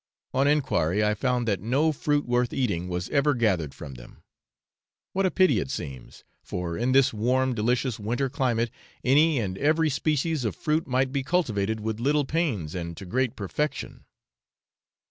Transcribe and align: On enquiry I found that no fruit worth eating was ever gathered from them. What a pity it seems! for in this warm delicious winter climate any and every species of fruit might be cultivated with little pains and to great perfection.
On 0.33 0.47
enquiry 0.47 1.03
I 1.05 1.13
found 1.13 1.47
that 1.47 1.59
no 1.59 1.91
fruit 1.91 2.25
worth 2.25 2.53
eating 2.53 2.87
was 2.87 3.07
ever 3.09 3.35
gathered 3.35 3.75
from 3.75 3.93
them. 3.93 4.23
What 5.13 5.27
a 5.27 5.29
pity 5.29 5.59
it 5.59 5.69
seems! 5.69 6.23
for 6.41 6.75
in 6.75 6.91
this 6.91 7.13
warm 7.13 7.53
delicious 7.53 7.99
winter 7.99 8.27
climate 8.27 8.71
any 9.03 9.37
and 9.39 9.59
every 9.59 9.91
species 9.91 10.43
of 10.43 10.55
fruit 10.55 10.87
might 10.87 11.11
be 11.11 11.21
cultivated 11.21 11.81
with 11.81 11.99
little 11.99 12.25
pains 12.25 12.73
and 12.73 12.97
to 12.97 13.05
great 13.05 13.35
perfection. 13.35 14.05